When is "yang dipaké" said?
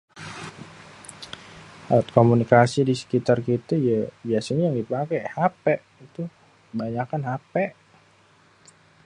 4.65-5.15